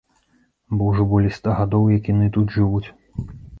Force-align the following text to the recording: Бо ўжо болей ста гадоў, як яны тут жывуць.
Бо 0.79 0.87
ўжо 0.91 1.05
болей 1.11 1.33
ста 1.37 1.55
гадоў, 1.61 1.85
як 1.97 2.11
яны 2.13 2.33
тут 2.39 2.59
жывуць. 2.59 2.85